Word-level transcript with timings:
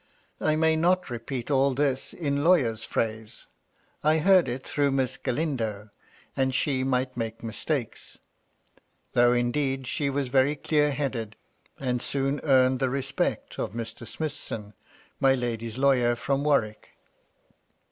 I 0.39 0.55
may 0.55 0.75
not 0.75 1.11
repeat 1.11 1.51
all 1.51 1.75
this 1.75 2.11
in 2.11 2.43
lawyer's 2.43 2.83
phrase; 2.83 3.45
I 4.03 4.17
heard 4.17 4.49
it 4.49 4.65
through 4.65 4.89
Miss 4.89 5.15
Galindo, 5.15 5.91
and 6.35 6.55
she 6.55 6.83
might 6.83 7.15
make 7.15 7.43
mistakes. 7.43 8.17
Though, 9.13 9.31
indeed, 9.31 9.85
she 9.85 10.09
was 10.09 10.29
very 10.29 10.55
clear 10.55 10.89
headed, 10.89 11.35
and 11.79 12.01
soon 12.01 12.39
earned 12.43 12.79
the 12.79 12.89
respect 12.89 13.59
of 13.59 13.73
Mr. 13.73 14.07
Smithson, 14.07 14.73
my 15.19 15.35
lady's 15.35 15.77
lawyer 15.77 16.15
from 16.15 16.43
Warwick. 16.43 16.97